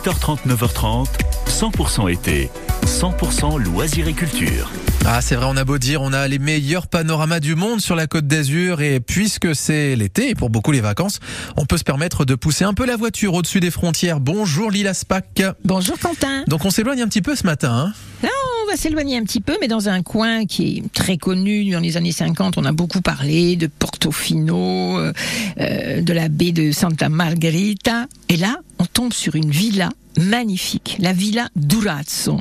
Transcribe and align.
8h30, 0.00 0.46
9h30, 0.46 1.08
100% 1.46 2.10
été, 2.10 2.50
100% 2.86 3.58
loisirs 3.62 4.08
et 4.08 4.12
culture. 4.12 4.70
Ah, 5.06 5.20
c'est 5.22 5.34
vrai, 5.34 5.46
on 5.48 5.56
a 5.56 5.64
beau 5.64 5.78
dire, 5.78 6.02
on 6.02 6.12
a 6.12 6.28
les 6.28 6.38
meilleurs 6.38 6.86
panoramas 6.86 7.40
du 7.40 7.54
monde 7.54 7.80
sur 7.80 7.96
la 7.96 8.06
côte 8.06 8.26
d'Azur 8.26 8.82
et 8.82 9.00
puisque 9.00 9.54
c'est 9.54 9.96
l'été 9.96 10.30
et 10.30 10.34
pour 10.34 10.50
beaucoup 10.50 10.72
les 10.72 10.80
vacances, 10.80 11.20
on 11.56 11.64
peut 11.64 11.78
se 11.78 11.84
permettre 11.84 12.24
de 12.24 12.34
pousser 12.34 12.64
un 12.64 12.74
peu 12.74 12.84
la 12.84 12.96
voiture 12.96 13.34
au-dessus 13.34 13.60
des 13.60 13.70
frontières. 13.70 14.20
Bonjour 14.20 14.70
Lila 14.70 14.92
Spack. 14.92 15.42
Bonjour 15.64 15.98
Quentin. 15.98 16.44
Donc 16.48 16.64
on 16.64 16.70
s'éloigne 16.70 17.00
un 17.00 17.08
petit 17.08 17.22
peu 17.22 17.34
ce 17.34 17.44
matin. 17.44 17.72
Hein 17.72 17.92
Là, 18.22 18.28
on 18.62 18.70
va 18.70 18.76
s'éloigner 18.76 19.16
un 19.16 19.24
petit 19.24 19.40
peu, 19.40 19.56
mais 19.60 19.68
dans 19.68 19.88
un 19.88 20.02
coin 20.02 20.44
qui 20.44 20.78
est 20.78 20.92
très 20.92 21.16
connu. 21.16 21.70
Dans 21.70 21.80
les 21.80 21.96
années 21.96 22.12
50, 22.12 22.58
on 22.58 22.64
a 22.64 22.72
beaucoup 22.72 23.00
parlé 23.00 23.56
de 23.56 23.66
Portofino, 23.66 24.98
euh, 24.98 25.12
euh, 25.60 26.02
de 26.02 26.12
la 26.12 26.28
baie 26.28 26.52
de 26.52 26.72
Santa 26.72 27.08
Margherita. 27.08 28.06
Et 28.28 28.36
là, 28.36 28.58
on 28.78 28.84
tombe 28.84 29.12
sur 29.12 29.34
une 29.34 29.50
villa 29.50 29.88
magnifique, 30.18 30.96
la 31.00 31.12
villa 31.12 31.48
Durazzo. 31.56 32.40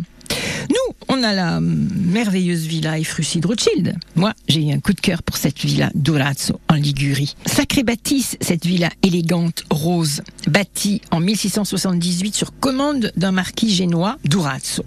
On 1.12 1.24
a 1.24 1.34
la 1.34 1.60
merveilleuse 1.60 2.68
villa 2.68 3.00
Efrussi 3.00 3.40
de 3.40 3.48
Rothschild. 3.48 3.96
Moi, 4.16 4.32
j'ai 4.48 4.68
eu 4.68 4.72
un 4.72 4.80
coup 4.80 4.94
de 4.94 5.02
cœur 5.02 5.24
pour 5.24 5.38
cette 5.38 5.58
villa 5.58 5.90
Durazzo 5.96 6.60
en 6.70 6.76
Ligurie. 6.76 7.36
Sacrée 7.48 7.82
bâtisse, 7.82 8.38
cette 8.42 8.68
villa 8.68 8.90
élégante 9.02 9.64
rose, 9.72 10.22
bâtie 10.48 11.02
en 11.10 11.20
1678 11.20 12.36
sur 12.36 12.54
commande 12.60 13.12
d'un 13.18 13.32
marquis 13.32 13.74
génois, 13.74 14.18
Durazzo. 14.24 14.84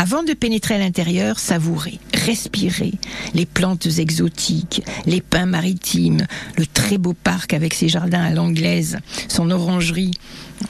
Avant 0.00 0.22
de 0.22 0.32
pénétrer 0.32 0.76
à 0.76 0.78
l'intérieur, 0.78 1.40
savourez, 1.40 1.98
respirez 2.14 2.92
les 3.34 3.46
plantes 3.46 3.88
exotiques, 3.98 4.80
les 5.06 5.20
pins 5.20 5.44
maritimes, 5.44 6.24
le 6.56 6.66
très 6.66 6.98
beau 6.98 7.14
parc 7.14 7.52
avec 7.52 7.74
ses 7.74 7.88
jardins 7.88 8.22
à 8.22 8.30
l'anglaise, 8.30 8.98
son 9.26 9.50
orangerie. 9.50 10.12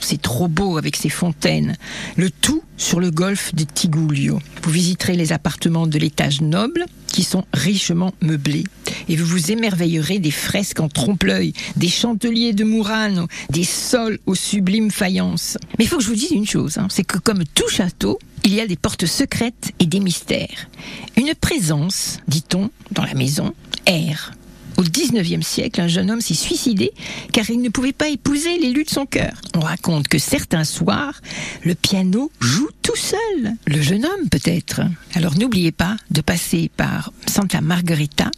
C'est 0.01 0.19
trop 0.19 0.47
beau 0.47 0.79
avec 0.79 0.95
ses 0.95 1.09
fontaines. 1.09 1.77
Le 2.17 2.31
tout 2.31 2.63
sur 2.75 2.99
le 2.99 3.11
golfe 3.11 3.53
de 3.53 3.65
Tigullio. 3.65 4.39
Vous 4.63 4.71
visiterez 4.71 5.15
les 5.15 5.31
appartements 5.31 5.85
de 5.85 5.99
l'étage 5.99 6.41
noble 6.41 6.85
qui 7.05 7.23
sont 7.23 7.45
richement 7.53 8.13
meublés. 8.21 8.63
Et 9.09 9.15
vous 9.15 9.25
vous 9.25 9.51
émerveillerez 9.51 10.17
des 10.17 10.31
fresques 10.31 10.79
en 10.79 10.89
trompe-l'œil, 10.89 11.53
des 11.75 11.87
chanteliers 11.87 12.53
de 12.53 12.63
Murano, 12.63 13.27
des 13.51 13.63
sols 13.63 14.17
aux 14.25 14.35
sublimes 14.35 14.91
faïences. 14.91 15.57
Mais 15.77 15.85
il 15.85 15.87
faut 15.87 15.97
que 15.97 16.03
je 16.03 16.09
vous 16.09 16.15
dise 16.15 16.31
une 16.31 16.47
chose, 16.47 16.77
hein, 16.77 16.87
c'est 16.89 17.03
que 17.03 17.19
comme 17.19 17.43
tout 17.53 17.69
château, 17.69 18.19
il 18.43 18.53
y 18.53 18.61
a 18.61 18.67
des 18.67 18.75
portes 18.75 19.05
secrètes 19.05 19.71
et 19.79 19.85
des 19.85 19.99
mystères. 19.99 20.69
Une 21.17 21.33
présence, 21.35 22.19
dit-on, 22.27 22.69
dans 22.91 23.05
la 23.05 23.13
maison, 23.13 23.53
erre. 23.85 24.31
Au 24.77 24.81
XIXe 24.81 25.45
siècle, 25.45 25.81
un 25.81 25.89
jeune 25.89 26.09
homme 26.09 26.21
s'est 26.21 26.33
suicidé 26.33 26.93
car 27.33 27.49
il 27.49 27.61
ne 27.61 27.67
pouvait 27.67 27.91
pas 27.91 28.07
épouser 28.07 28.57
l'élu 28.59 28.85
de 28.85 28.89
son 28.89 29.05
cœur. 29.05 29.33
On 29.55 29.59
raconte 29.59 30.07
que 30.07 30.17
certains 30.17 30.63
soirs, 30.63 31.19
le 31.63 31.75
piano 31.75 32.31
joue 32.39 32.69
tout 32.81 32.95
seul. 32.95 33.55
Le 33.67 33.81
jeune 33.81 34.05
homme 34.05 34.29
peut-être. 34.31 34.81
Alors 35.15 35.37
n'oubliez 35.37 35.73
pas 35.73 35.97
de 36.11 36.21
passer 36.21 36.71
par 36.77 37.11
Santa 37.27 37.59
Margherita 37.59 38.31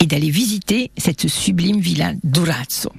et 0.00 0.06
d'aller 0.06 0.30
visiter 0.30 0.92
cette 0.96 1.26
sublime 1.26 1.80
villa 1.80 2.12
Durazzo. 2.22 2.92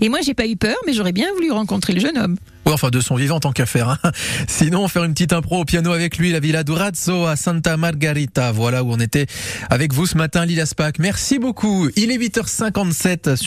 Et 0.00 0.08
moi, 0.08 0.20
j'ai 0.22 0.34
pas 0.34 0.46
eu 0.46 0.56
peur, 0.56 0.76
mais 0.86 0.92
j'aurais 0.92 1.12
bien 1.12 1.32
voulu 1.34 1.50
rencontrer 1.50 1.92
le 1.92 2.00
jeune 2.00 2.18
homme. 2.18 2.36
Ouais, 2.66 2.72
enfin 2.72 2.90
de 2.90 2.98
son 2.98 3.14
vivant 3.14 3.38
tant 3.38 3.52
qu'à 3.52 3.64
faire. 3.64 3.90
Hein. 3.90 4.10
Sinon, 4.48 4.88
faire 4.88 5.04
une 5.04 5.12
petite 5.12 5.32
impro 5.32 5.60
au 5.60 5.64
piano 5.64 5.92
avec 5.92 6.18
lui, 6.18 6.32
la 6.32 6.40
Villa 6.40 6.64
Durazzo 6.64 7.24
à 7.26 7.36
Santa 7.36 7.76
Margarita. 7.76 8.50
Voilà 8.50 8.82
où 8.82 8.92
on 8.92 8.98
était 8.98 9.26
avec 9.70 9.92
vous 9.92 10.06
ce 10.06 10.16
matin, 10.16 10.44
Lila 10.44 10.66
Spack. 10.66 10.98
Merci 10.98 11.38
beaucoup. 11.38 11.88
Il 11.94 12.10
est 12.10 12.18
8h57 12.18 13.36
sur 13.36 13.44